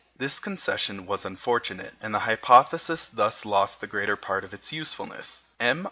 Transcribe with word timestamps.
This 0.17 0.39
concession 0.39 1.05
was 1.05 1.25
unfortunate, 1.25 1.93
and 2.01 2.11
the 2.11 2.17
hypothesis 2.25 3.07
thus 3.07 3.45
lost 3.45 3.81
the 3.81 3.85
greater 3.85 4.15
part 4.15 4.43
of 4.43 4.51
its 4.51 4.71
usefulness. 4.71 5.43
M. 5.59 5.79